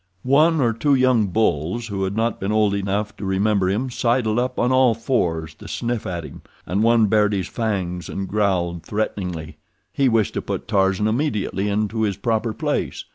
One 0.23 0.59
or 0.59 0.73
two 0.73 0.95
young 0.95 1.27
bulls 1.27 1.85
who 1.89 2.05
had 2.05 2.15
not 2.15 2.39
been 2.39 2.51
old 2.51 2.73
enough 2.73 3.15
to 3.17 3.23
remember 3.23 3.69
him 3.69 3.91
sidled 3.91 4.39
up 4.39 4.57
on 4.57 4.71
all 4.71 4.95
fours 4.95 5.53
to 5.53 5.67
sniff 5.67 6.07
at 6.07 6.23
him, 6.23 6.41
and 6.65 6.81
one 6.81 7.05
bared 7.05 7.33
his 7.33 7.47
fangs 7.47 8.09
and 8.09 8.27
growled 8.27 8.81
threateningly—he 8.81 10.09
wished 10.09 10.33
to 10.33 10.41
put 10.41 10.67
Tarzan 10.67 11.05
immediately 11.07 11.69
into 11.69 12.01
his 12.01 12.17
proper 12.17 12.51
place. 12.51 13.05